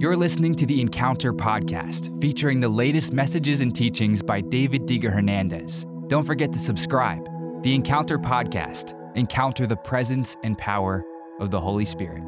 [0.00, 5.12] You're listening to the Encounter podcast, featuring the latest messages and teachings by David Diga
[5.12, 5.86] Hernandez.
[6.06, 7.28] Don't forget to subscribe.
[7.64, 11.04] The Encounter podcast, encounter the presence and power
[11.40, 12.22] of the Holy Spirit.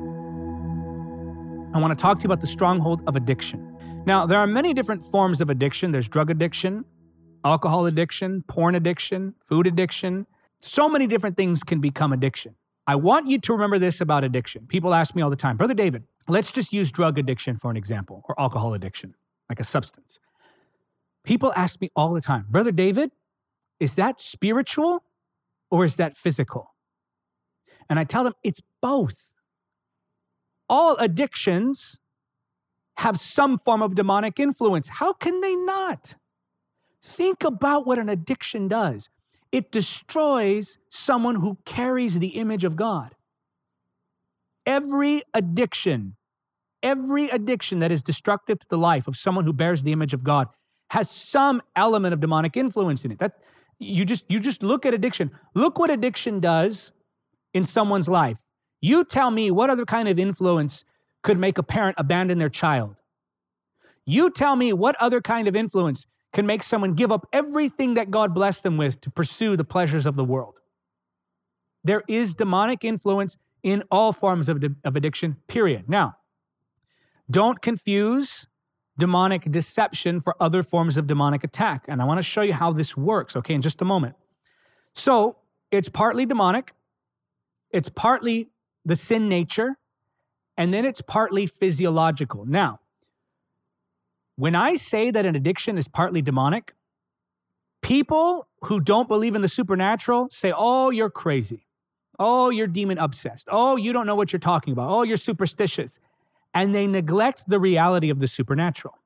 [1.73, 3.79] I want to talk to you about the stronghold of addiction.
[4.05, 5.93] Now, there are many different forms of addiction.
[5.93, 6.85] There's drug addiction,
[7.45, 10.27] alcohol addiction, porn addiction, food addiction.
[10.59, 12.57] So many different things can become addiction.
[12.89, 14.67] I want you to remember this about addiction.
[14.67, 16.03] People ask me all the time, Brother David,
[16.33, 19.15] let's just use drug addiction for an example, or alcohol addiction,
[19.49, 20.19] like a substance.
[21.25, 23.11] People ask me all the time, Brother David,
[23.79, 25.05] is that spiritual
[25.71, 26.75] or is that physical?
[27.89, 29.33] And I tell them it's both.
[30.69, 32.01] All addictions
[32.99, 34.89] have some form of demonic influence.
[34.89, 36.15] How can they not?
[37.03, 39.09] Think about what an addiction does
[39.53, 43.17] it destroys someone who carries the image of God.
[44.65, 46.17] Every addiction,
[46.83, 50.25] every addiction that is destructive to the life of someone who bears the image of
[50.25, 50.49] God
[50.91, 53.19] has some element of demonic influence in it.
[53.19, 53.39] That
[53.79, 55.31] you just you just look at addiction.
[55.55, 56.93] Look what addiction does
[57.55, 58.47] in someone's life.
[58.81, 60.85] You tell me what other kind of influence
[61.23, 62.97] could make a parent abandon their child.
[64.05, 68.11] You tell me what other kind of influence can make someone give up everything that
[68.11, 70.55] God blessed them with to pursue the pleasures of the world.
[71.85, 75.89] There is demonic influence in all forms of, of addiction, period.
[75.89, 76.17] Now,
[77.31, 78.47] don't confuse
[78.99, 81.85] demonic deception for other forms of demonic attack.
[81.89, 84.17] And I want to show you how this works, okay, in just a moment.
[84.95, 85.37] So,
[85.71, 86.75] it's partly demonic,
[87.71, 88.51] it's partly
[88.85, 89.79] the sin nature,
[90.57, 92.45] and then it's partly physiological.
[92.45, 92.81] Now,
[94.37, 96.75] when I say that an addiction is partly demonic,
[97.83, 101.67] people who don't believe in the supernatural say, Oh, you're crazy.
[102.19, 103.49] Oh, you're demon obsessed.
[103.51, 104.91] Oh, you don't know what you're talking about.
[104.91, 105.99] Oh, you're superstitious.
[106.53, 108.99] And they neglect the reality of the supernatural.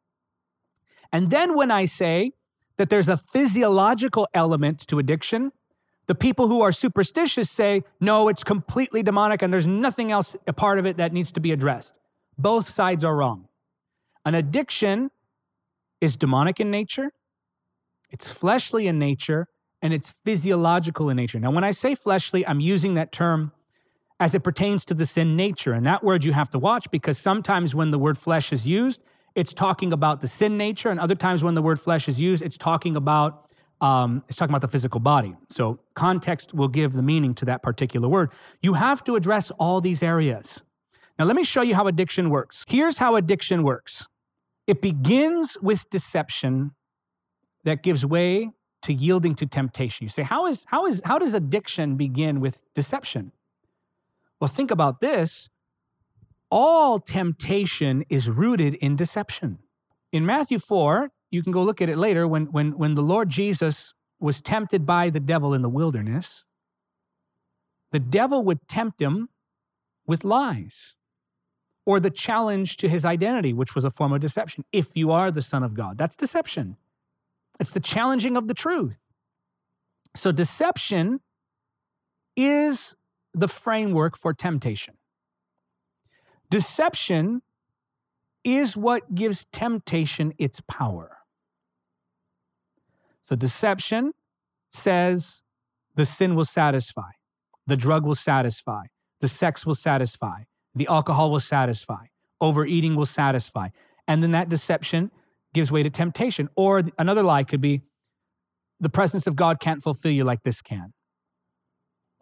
[1.12, 2.32] And then when I say
[2.76, 5.52] that there's a physiological element to addiction,
[6.06, 10.52] the people who are superstitious say, no, it's completely demonic and there's nothing else a
[10.52, 11.98] part of it that needs to be addressed.
[12.36, 13.48] Both sides are wrong.
[14.24, 15.10] An addiction
[16.00, 17.12] is demonic in nature,
[18.10, 19.48] it's fleshly in nature,
[19.80, 21.38] and it's physiological in nature.
[21.38, 23.52] Now, when I say fleshly, I'm using that term
[24.20, 25.72] as it pertains to the sin nature.
[25.72, 29.02] And that word you have to watch because sometimes when the word flesh is used,
[29.34, 32.42] it's talking about the sin nature, and other times when the word flesh is used,
[32.42, 33.40] it's talking about
[33.80, 35.34] um, it's talking about the physical body.
[35.50, 38.30] So context will give the meaning to that particular word.
[38.62, 40.62] You have to address all these areas.
[41.18, 42.64] Now, let me show you how addiction works.
[42.68, 44.06] Here's how addiction works
[44.66, 46.70] it begins with deception
[47.64, 48.50] that gives way
[48.82, 50.04] to yielding to temptation.
[50.04, 53.32] You say, how, is, how, is, how does addiction begin with deception?
[54.44, 55.48] Well, think about this.
[56.50, 59.60] All temptation is rooted in deception.
[60.12, 63.30] In Matthew 4, you can go look at it later when, when, when the Lord
[63.30, 66.44] Jesus was tempted by the devil in the wilderness,
[67.90, 69.30] the devil would tempt him
[70.06, 70.94] with lies
[71.86, 74.66] or the challenge to his identity, which was a form of deception.
[74.72, 76.76] If you are the Son of God, that's deception.
[77.58, 79.00] It's the challenging of the truth.
[80.14, 81.20] So, deception
[82.36, 82.94] is
[83.34, 84.94] the framework for temptation.
[86.50, 87.42] Deception
[88.44, 91.18] is what gives temptation its power.
[93.22, 94.12] So deception
[94.70, 95.42] says
[95.94, 97.12] the sin will satisfy,
[97.66, 98.84] the drug will satisfy,
[99.20, 100.42] the sex will satisfy,
[100.74, 102.06] the alcohol will satisfy,
[102.40, 103.68] overeating will satisfy.
[104.06, 105.10] And then that deception
[105.54, 106.50] gives way to temptation.
[106.56, 107.82] Or another lie could be
[108.78, 110.92] the presence of God can't fulfill you like this can.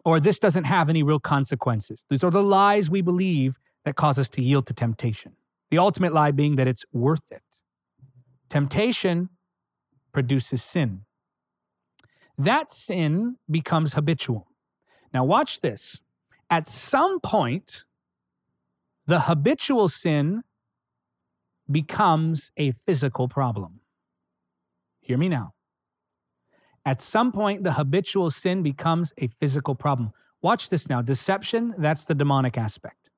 [0.05, 2.05] Or this doesn't have any real consequences.
[2.09, 5.33] These are the lies we believe that cause us to yield to temptation.
[5.71, 7.41] The ultimate lie being that it's worth it.
[8.49, 9.29] Temptation
[10.11, 11.01] produces sin.
[12.37, 14.47] That sin becomes habitual.
[15.13, 16.01] Now, watch this.
[16.49, 17.83] At some point,
[19.05, 20.43] the habitual sin
[21.69, 23.79] becomes a physical problem.
[24.99, 25.52] Hear me now.
[26.85, 30.11] At some point, the habitual sin becomes a physical problem.
[30.41, 31.01] Watch this now.
[31.01, 33.09] Deception, that's the demonic aspect.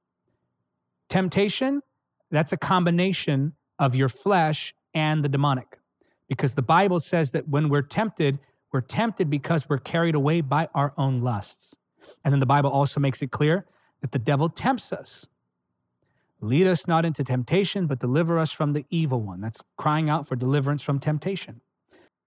[1.10, 1.82] Temptation,
[2.30, 5.80] that's a combination of your flesh and the demonic
[6.28, 8.40] because the Bible says that when we're tempted,
[8.72, 11.76] we're tempted because we're carried away by our own lusts.
[12.24, 13.66] And then the Bible also makes it clear
[14.02, 15.28] that the devil tempts us.
[16.42, 19.42] Lead us not into temptation, but deliver us from the evil one.
[19.42, 21.62] That's crying out for deliverance from temptation.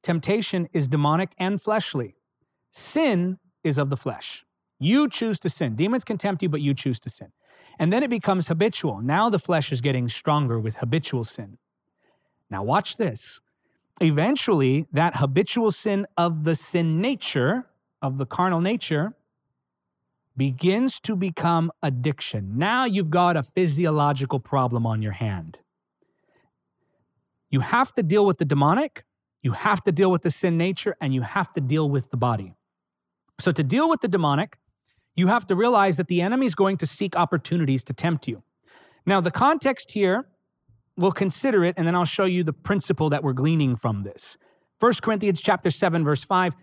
[0.02, 2.14] Temptation is demonic and fleshly.
[2.70, 4.44] Sin is of the flesh.
[4.78, 5.74] You choose to sin.
[5.74, 7.32] Demons can tempt you, but you choose to sin.
[7.78, 9.00] And then it becomes habitual.
[9.00, 11.58] Now the flesh is getting stronger with habitual sin.
[12.50, 13.40] Now, watch this.
[14.00, 17.66] Eventually, that habitual sin of the sin nature,
[18.00, 19.14] of the carnal nature,
[20.36, 22.56] begins to become addiction.
[22.56, 25.58] Now you've got a physiological problem on your hand.
[27.50, 29.04] You have to deal with the demonic,
[29.42, 32.16] you have to deal with the sin nature, and you have to deal with the
[32.16, 32.54] body.
[33.40, 34.58] So, to deal with the demonic,
[35.14, 38.42] you have to realize that the enemy is going to seek opportunities to tempt you.
[39.06, 40.28] Now, the context here,
[40.96, 44.36] we'll consider it, and then I'll show you the principle that we're gleaning from this.
[44.80, 46.54] 1 Corinthians chapter 7, verse 5.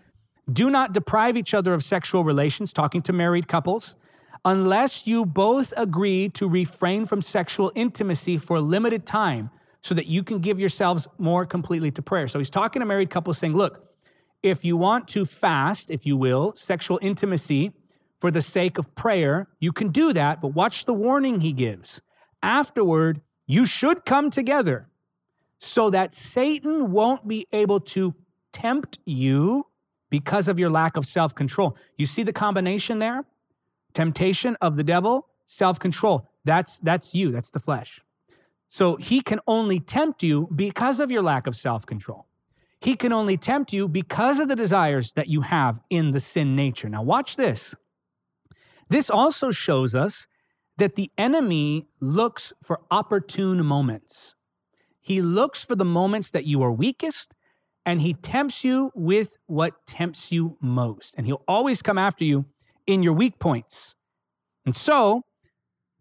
[0.52, 3.96] Do not deprive each other of sexual relations, talking to married couples,
[4.44, 9.50] unless you both agree to refrain from sexual intimacy for a limited time
[9.86, 12.26] so that you can give yourselves more completely to prayer.
[12.26, 13.88] So he's talking to married couples saying, look,
[14.42, 17.70] if you want to fast, if you will, sexual intimacy
[18.20, 22.00] for the sake of prayer, you can do that, but watch the warning he gives.
[22.42, 24.88] Afterward, you should come together
[25.60, 28.12] so that Satan won't be able to
[28.52, 29.66] tempt you
[30.10, 31.76] because of your lack of self control.
[31.96, 33.24] You see the combination there?
[33.94, 36.28] Temptation of the devil, self control.
[36.44, 38.00] That's, that's you, that's the flesh.
[38.68, 42.26] So he can only tempt you because of your lack of self control.
[42.80, 46.54] He can only tempt you because of the desires that you have in the sin
[46.54, 46.88] nature.
[46.88, 47.74] Now, watch this.
[48.88, 50.26] This also shows us
[50.76, 54.34] that the enemy looks for opportune moments.
[55.00, 57.32] He looks for the moments that you are weakest
[57.84, 61.14] and he tempts you with what tempts you most.
[61.16, 62.46] And he'll always come after you
[62.86, 63.94] in your weak points.
[64.66, 65.22] And so,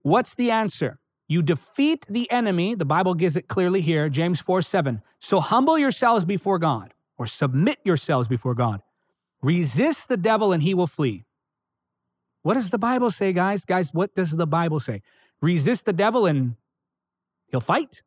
[0.01, 0.99] what's the answer?
[1.27, 2.75] You defeat the enemy.
[2.75, 5.01] The Bible gives it clearly here, James 4 7.
[5.19, 8.81] So humble yourselves before God, or submit yourselves before God.
[9.41, 11.25] Resist the devil, and he will flee.
[12.43, 13.65] What does the Bible say, guys?
[13.65, 15.01] Guys, what does the Bible say?
[15.41, 16.55] Resist the devil, and
[17.47, 18.03] he'll fight.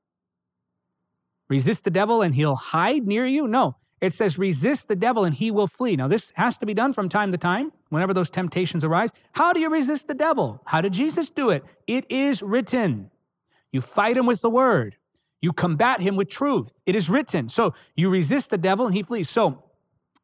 [1.49, 3.47] Resist the devil and he'll hide near you?
[3.47, 3.77] No.
[4.01, 5.97] It says, resist the devil and he will flee.
[5.97, 9.13] Now, this has to be done from time to time whenever those temptations arise.
[9.33, 10.63] How do you resist the devil?
[10.67, 11.65] How did Jesus do it?
[11.87, 13.11] It is written.
[13.73, 14.97] You fight him with the word,
[15.41, 16.73] you combat him with truth.
[16.87, 17.49] It is written.
[17.49, 19.29] So you resist the devil and he flees.
[19.29, 19.63] So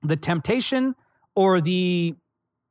[0.02, 0.94] the temptation
[1.34, 2.14] or the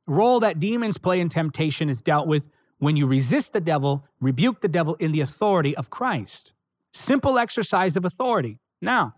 [0.06, 2.48] role that demons play in temptation is dealt with
[2.78, 6.52] when you resist the devil, rebuke the devil in the authority of Christ.
[6.92, 8.58] Simple exercise of authority.
[8.82, 9.14] Now,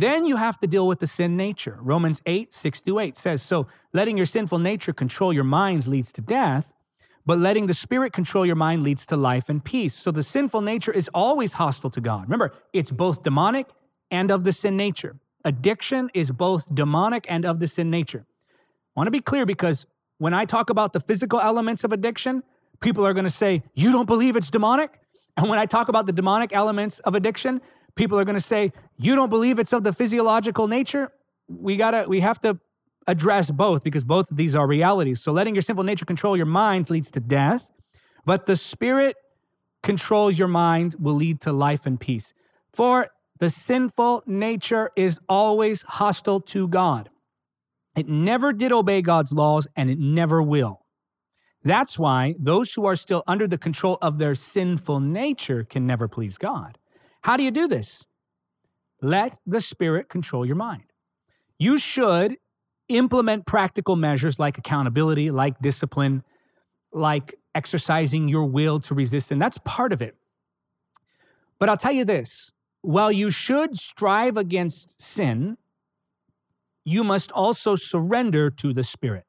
[0.00, 1.78] then you have to deal with the sin nature.
[1.80, 6.12] Romans 8, 6 to 8 says, So letting your sinful nature control your minds leads
[6.14, 6.72] to death,
[7.24, 9.94] but letting the spirit control your mind leads to life and peace.
[9.94, 12.22] So the sinful nature is always hostile to God.
[12.22, 13.68] Remember, it's both demonic
[14.10, 15.16] and of the sin nature.
[15.44, 18.26] Addiction is both demonic and of the sin nature.
[18.50, 19.86] I want to be clear because
[20.18, 22.42] when I talk about the physical elements of addiction,
[22.80, 24.98] people are going to say, You don't believe it's demonic?
[25.36, 27.60] And when I talk about the demonic elements of addiction,
[27.98, 31.12] people are going to say, "You don't believe it's of the physiological nature?"
[31.48, 32.58] We got to we have to
[33.06, 35.20] address both because both of these are realities.
[35.20, 37.68] So letting your sinful nature control your minds leads to death,
[38.24, 39.16] but the spirit
[39.82, 42.32] controls your mind will lead to life and peace.
[42.72, 43.08] For
[43.38, 47.10] the sinful nature is always hostile to God.
[47.96, 50.80] It never did obey God's laws and it never will.
[51.64, 56.08] That's why those who are still under the control of their sinful nature can never
[56.08, 56.78] please God.
[57.22, 58.06] How do you do this?
[59.00, 60.84] Let the Spirit control your mind.
[61.58, 62.36] You should
[62.88, 66.22] implement practical measures like accountability, like discipline,
[66.92, 70.16] like exercising your will to resist, and that's part of it.
[71.58, 75.58] But I'll tell you this while you should strive against sin,
[76.84, 79.24] you must also surrender to the Spirit.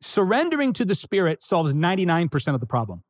[0.00, 3.02] Surrendering to the Spirit solves 99% of the problem.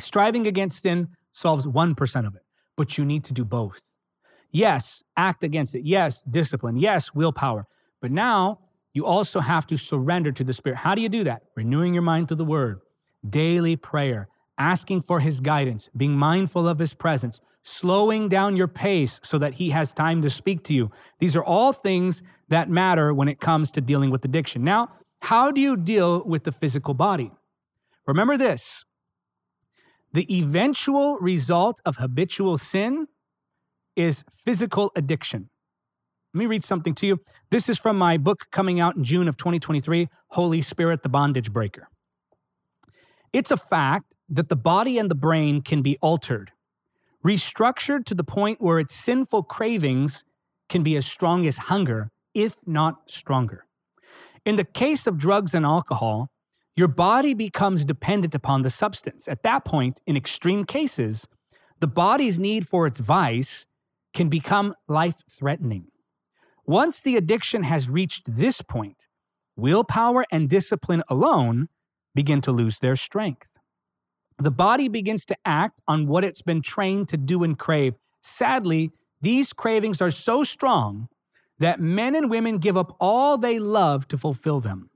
[0.00, 2.42] Striving against sin solves 1% of it,
[2.78, 3.82] but you need to do both.
[4.52, 5.84] Yes, act against it.
[5.84, 6.78] Yes, discipline.
[6.78, 7.66] Yes, willpower.
[8.00, 8.60] But now
[8.94, 10.78] you also have to surrender to the Spirit.
[10.78, 11.42] How do you do that?
[11.56, 12.80] Renewing your mind through the Word,
[13.28, 19.20] daily prayer, asking for His guidance, being mindful of His presence, slowing down your pace
[19.24, 20.90] so that He has time to speak to you.
[21.18, 24.62] These are all things that matter when it comes to dealing with addiction.
[24.62, 24.88] Now,
[25.20, 27.32] how do you deal with the physical body?
[28.06, 28.84] Remember this
[30.12, 33.08] the eventual result of habitual sin
[33.96, 35.50] is physical addiction.
[36.34, 37.20] Let me read something to you.
[37.50, 41.52] This is from my book coming out in June of 2023 Holy Spirit, the Bondage
[41.52, 41.88] Breaker.
[43.32, 46.52] It's a fact that the body and the brain can be altered,
[47.24, 50.24] restructured to the point where its sinful cravings
[50.68, 53.66] can be as strong as hunger, if not stronger.
[54.44, 56.30] In the case of drugs and alcohol,
[56.78, 59.26] your body becomes dependent upon the substance.
[59.26, 61.26] At that point, in extreme cases,
[61.80, 63.66] the body's need for its vice
[64.14, 65.88] can become life threatening.
[66.64, 69.08] Once the addiction has reached this point,
[69.56, 71.68] willpower and discipline alone
[72.14, 73.50] begin to lose their strength.
[74.38, 77.94] The body begins to act on what it's been trained to do and crave.
[78.22, 81.08] Sadly, these cravings are so strong
[81.58, 84.90] that men and women give up all they love to fulfill them.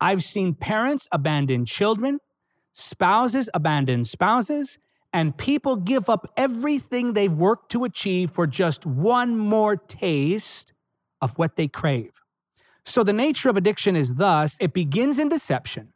[0.00, 2.20] I've seen parents abandon children,
[2.72, 4.78] spouses abandon spouses,
[5.12, 10.72] and people give up everything they've worked to achieve for just one more taste
[11.20, 12.12] of what they crave.
[12.84, 15.92] So, the nature of addiction is thus it begins in deception.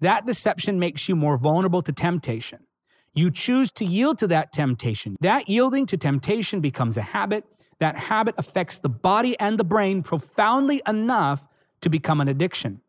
[0.00, 2.66] That deception makes you more vulnerable to temptation.
[3.14, 5.16] You choose to yield to that temptation.
[5.20, 7.44] That yielding to temptation becomes a habit.
[7.80, 11.46] That habit affects the body and the brain profoundly enough
[11.80, 12.82] to become an addiction.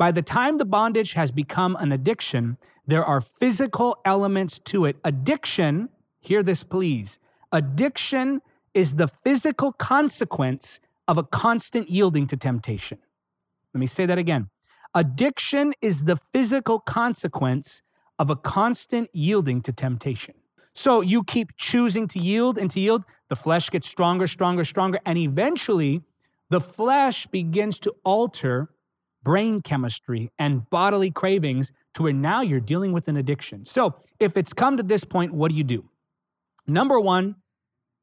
[0.00, 4.96] By the time the bondage has become an addiction, there are physical elements to it.
[5.04, 5.90] Addiction,
[6.20, 7.18] hear this please,
[7.52, 8.40] addiction
[8.72, 12.96] is the physical consequence of a constant yielding to temptation.
[13.74, 14.48] Let me say that again.
[14.94, 17.82] Addiction is the physical consequence
[18.18, 20.34] of a constant yielding to temptation.
[20.72, 24.98] So you keep choosing to yield and to yield, the flesh gets stronger, stronger, stronger,
[25.04, 26.00] and eventually
[26.48, 28.70] the flesh begins to alter
[29.22, 33.66] brain chemistry and bodily cravings to where now you're dealing with an addiction.
[33.66, 35.88] So if it's come to this point, what do you do?
[36.66, 37.36] Number one,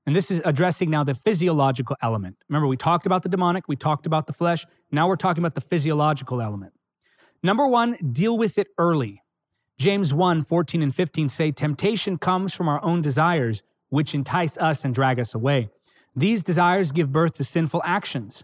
[0.06, 2.38] and this is addressing now the physiological element.
[2.48, 4.66] Remember, we talked about the demonic, we talked about the flesh.
[4.92, 6.74] Now we're talking about the physiological element.
[7.44, 9.22] Number one, deal with it early.
[9.78, 14.84] James 1 14 and 15 say, Temptation comes from our own desires, which entice us
[14.84, 15.70] and drag us away.
[16.16, 18.44] These desires give birth to sinful actions.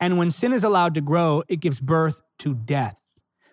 [0.00, 3.02] And when sin is allowed to grow, it gives birth to death.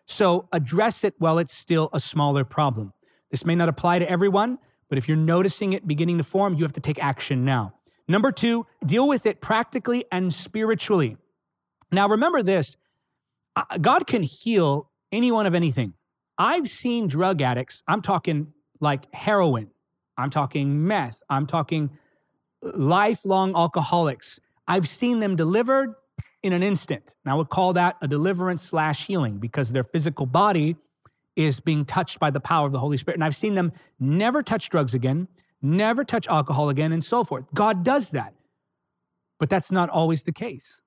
[0.05, 2.93] So address it while it's still a smaller problem.
[3.29, 6.63] This may not apply to everyone, but if you're noticing it beginning to form, you
[6.63, 7.73] have to take action now.
[8.07, 11.17] Number two, deal with it practically and spiritually.
[11.91, 12.77] Now, remember this
[13.55, 15.93] uh, God can heal anyone of anything.
[16.37, 19.71] I've seen drug addicts, I'm talking like heroin,
[20.17, 21.89] I'm talking meth, I'm talking
[22.61, 24.39] lifelong alcoholics.
[24.67, 25.95] I've seen them delivered
[26.43, 27.15] in an instant.
[27.23, 30.75] And I would call that a deliverance slash healing because their physical body
[31.35, 33.17] is being touched by the power of the Holy Spirit.
[33.17, 35.27] And I've seen them never touch drugs again,
[35.61, 37.45] never touch alcohol again, and so forth.
[37.53, 38.33] God does that.
[39.39, 40.81] But that's not always the case.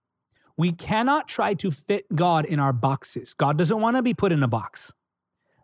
[0.57, 3.33] We cannot try to fit God in our boxes.
[3.33, 4.92] God doesn't want to be put in a box.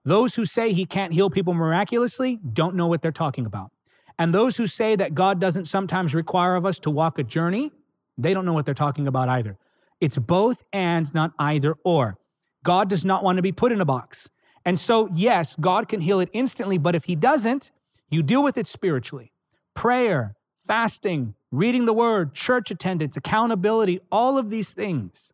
[0.04, 3.72] Those who say he can't heal people miraculously don't know what they're talking about.
[4.18, 7.72] And those who say that God doesn't sometimes require of us to walk a journey,
[8.16, 9.58] they don't know what they're talking about either.
[10.00, 12.16] It's both and, not either or.
[12.64, 14.28] God does not want to be put in a box.
[14.64, 17.70] And so, yes, God can heal it instantly, but if He doesn't,
[18.10, 19.32] you deal with it spiritually.
[19.74, 20.34] Prayer,
[20.66, 25.32] fasting, reading the word, church attendance, accountability, all of these things.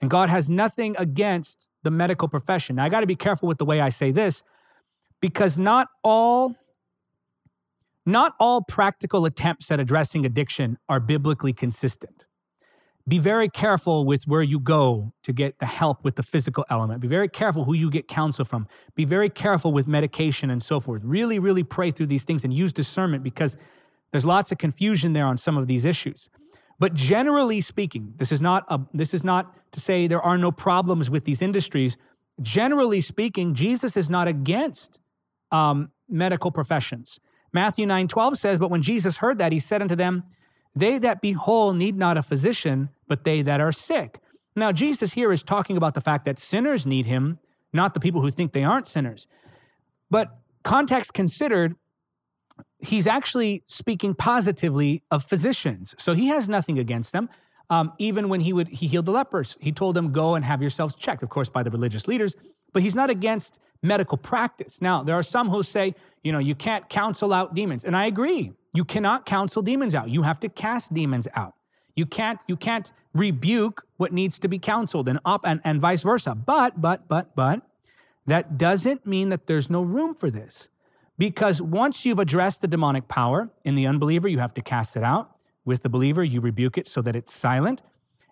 [0.00, 2.76] And God has nothing against the medical profession.
[2.76, 4.42] Now, I got to be careful with the way I say this
[5.20, 6.54] because not all
[8.06, 12.27] not all practical attempts at addressing addiction are biblically consistent
[13.08, 17.00] be very careful with where you go to get the help with the physical element.
[17.00, 18.68] Be very careful who you get counsel from.
[18.94, 21.02] Be very careful with medication and so forth.
[21.04, 23.56] Really, really pray through these things and use discernment because
[24.10, 26.28] there's lots of confusion there on some of these issues.
[26.78, 30.52] But generally speaking, this is not a, this is not to say there are no
[30.52, 31.96] problems with these industries.
[32.42, 35.00] Generally speaking, Jesus is not against
[35.50, 37.18] um, medical professions.
[37.52, 40.24] Matthew 9 12 says, But when Jesus heard that, he said unto them,
[40.74, 44.20] they that be whole need not a physician, but they that are sick.
[44.54, 47.38] Now, Jesus here is talking about the fact that sinners need him,
[47.72, 49.26] not the people who think they aren't sinners.
[50.10, 51.76] But context considered,
[52.78, 55.94] he's actually speaking positively of physicians.
[55.98, 57.28] So he has nothing against them.
[57.70, 60.62] Um, even when he would he healed the lepers, he told them, "Go and have
[60.62, 62.34] yourselves checked," of course, by the religious leaders.
[62.72, 64.80] But he's not against medical practice.
[64.80, 68.06] Now, there are some who say, you know, you can't counsel out demons, and I
[68.06, 68.52] agree.
[68.72, 70.10] You cannot counsel demons out.
[70.10, 71.54] You have to cast demons out.
[71.94, 76.02] You can't you can't rebuke what needs to be counseled and up and, and vice
[76.02, 76.34] versa.
[76.34, 77.62] But but but but
[78.26, 80.68] that doesn't mean that there's no room for this.
[81.16, 85.02] Because once you've addressed the demonic power in the unbeliever, you have to cast it
[85.02, 85.34] out.
[85.64, 87.82] With the believer, you rebuke it so that it's silent.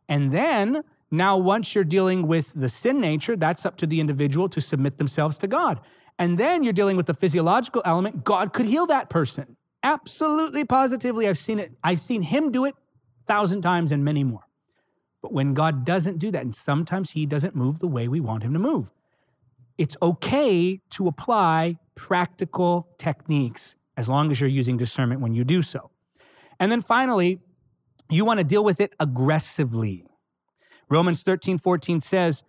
[0.09, 4.49] And then now, once you're dealing with the sin nature, that's up to the individual
[4.49, 5.81] to submit themselves to God.
[6.19, 8.25] And then you're dealing with the physiological element.
[8.25, 9.57] God could heal that person.
[9.87, 11.28] Absolutely, positively.
[11.28, 11.71] I've seen it.
[11.85, 14.43] I've seen him do it a thousand times and many more.
[15.23, 18.43] But when God doesn't do that, and sometimes he doesn't move the way we want
[18.43, 18.90] him to move,
[19.78, 25.62] it's okay to apply practical techniques as long as you're using discernment when you do
[25.62, 25.93] so.
[26.59, 27.38] And then finally,
[28.11, 30.05] you want to deal with it aggressively.
[30.90, 32.43] Romans 13, 14 says,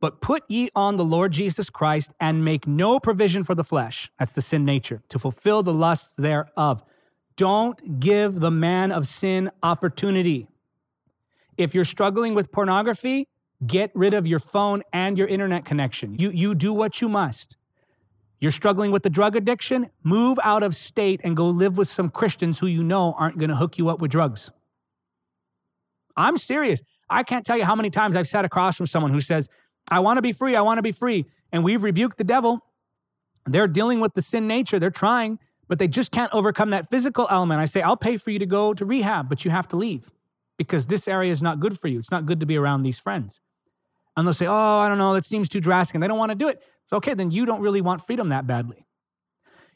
[0.00, 4.10] But put ye on the Lord Jesus Christ and make no provision for the flesh,
[4.18, 6.82] that's the sin nature, to fulfill the lusts thereof.
[7.36, 10.46] Don't give the man of sin opportunity.
[11.56, 13.28] If you're struggling with pornography,
[13.66, 16.18] get rid of your phone and your internet connection.
[16.18, 17.58] You, you do what you must.
[18.40, 22.08] You're struggling with the drug addiction, move out of state and go live with some
[22.08, 24.50] Christians who you know aren't going to hook you up with drugs.
[26.16, 26.82] I'm serious.
[27.10, 29.48] I can't tell you how many times I've sat across from someone who says,
[29.88, 31.26] I want to be free, I want to be free.
[31.52, 32.64] And we've rebuked the devil.
[33.46, 37.26] They're dealing with the sin nature, they're trying, but they just can't overcome that physical
[37.30, 37.60] element.
[37.60, 40.10] I say, I'll pay for you to go to rehab, but you have to leave
[40.58, 41.98] because this area is not good for you.
[41.98, 43.40] It's not good to be around these friends.
[44.16, 45.94] And they'll say, Oh, I don't know, that seems too drastic.
[45.94, 46.62] And they don't want to do it.
[46.86, 48.84] So, okay, then you don't really want freedom that badly.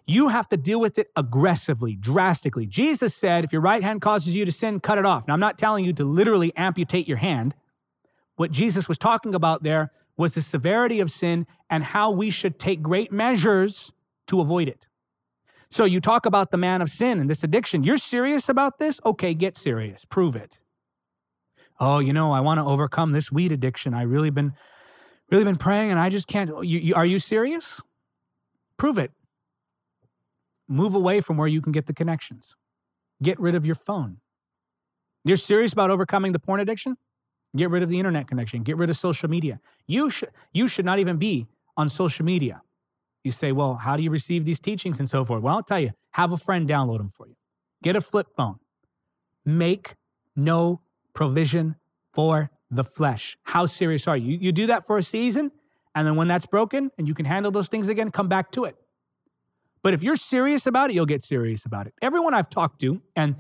[0.07, 2.67] You have to deal with it aggressively, drastically.
[2.67, 5.27] Jesus said, if your right hand causes you to sin, cut it off.
[5.27, 7.55] Now, I'm not telling you to literally amputate your hand.
[8.37, 12.59] What Jesus was talking about there was the severity of sin and how we should
[12.59, 13.93] take great measures
[14.27, 14.87] to avoid it.
[15.71, 17.83] So, you talk about the man of sin and this addiction.
[17.83, 19.01] You're serious about this?
[19.05, 20.05] Okay, get serious.
[20.05, 20.59] Prove it.
[21.81, 23.93] Oh, you know, I want to overcome this weed addiction.
[23.93, 24.53] I really been,
[25.33, 26.49] really been praying, and I just can't.
[26.65, 27.83] You, you, are you serious?
[28.77, 29.11] Prove it.
[30.69, 32.55] Move away from where you can get the connections.
[33.23, 34.19] Get rid of your phone.
[35.25, 36.97] You're serious about overcoming the porn addiction?
[37.57, 38.63] Get rid of the internet connection.
[38.63, 39.61] Get rid of social media.
[39.87, 41.47] You should you should not even be
[41.77, 42.63] on social media.
[43.23, 45.81] You say, "Well, how do you receive these teachings and so forth?" Well, I'll tell
[45.81, 45.93] you.
[46.13, 47.37] Have a friend download them for you.
[47.83, 48.59] Get a flip phone.
[49.45, 49.97] Make
[50.37, 50.81] no
[51.13, 51.77] provision
[52.13, 53.37] for the flesh.
[53.45, 54.37] How serious are you?
[54.37, 55.53] You do that for a season,
[55.95, 58.65] and then when that's broken and you can handle those things again, come back to
[58.65, 58.77] it.
[59.83, 61.95] But if you're serious about it, you'll get serious about it.
[62.01, 63.37] Everyone I've talked to, and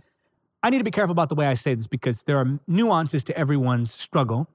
[0.64, 3.22] I need to be careful about the way I say this because there are nuances
[3.24, 4.48] to everyone's struggle.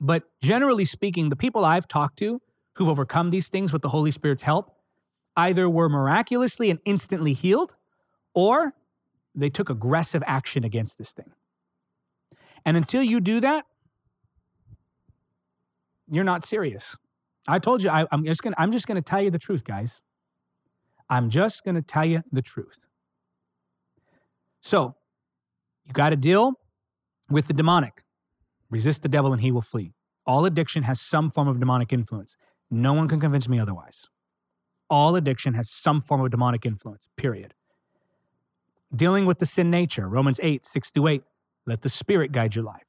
[0.00, 2.40] But generally speaking, the people I've talked to
[2.74, 4.76] who've overcome these things with the Holy Spirit's help
[5.36, 7.74] either were miraculously and instantly healed
[8.32, 8.74] or
[9.34, 11.32] they took aggressive action against this thing.
[12.64, 13.66] And until you do that,
[16.08, 16.96] you're not serious.
[17.48, 20.00] I told you I, am just gonna I'm just gonna tell you the truth, guys.
[21.10, 22.86] I'm just to tell you the truth.
[24.60, 24.94] So,
[25.88, 26.52] you got to deal
[27.30, 28.04] with the demonic.
[28.70, 29.94] Resist the devil and he will flee.
[30.26, 32.36] All addiction has some form of demonic influence.
[32.70, 34.06] No one can convince me otherwise.
[34.90, 37.54] All addiction has some form of demonic influence, period.
[38.94, 41.22] Dealing with the sin nature, Romans 8, 6 to 8.
[41.66, 42.84] Let the Spirit guide your life.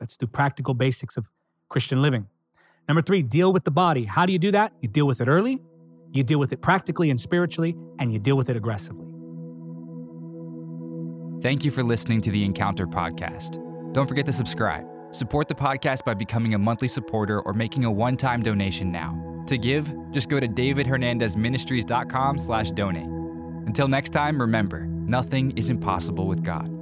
[0.00, 1.26] Let's do practical basics of
[1.68, 2.26] Christian living.
[2.88, 4.04] Number three, deal with the body.
[4.04, 4.72] How do you do that?
[4.80, 5.60] You deal with it early,
[6.12, 9.07] you deal with it practically and spiritually, and you deal with it aggressively.
[11.40, 13.62] Thank you for listening to the Encounter Podcast.
[13.92, 14.84] Don't forget to subscribe.
[15.12, 19.44] Support the podcast by becoming a monthly supporter or making a one-time donation now.
[19.46, 23.06] To give, just go to davidhernandezministries.com slash donate.
[23.68, 26.77] Until next time, remember, nothing is impossible with God.